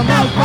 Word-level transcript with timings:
I'm 0.00 0.08
out. 0.08 0.39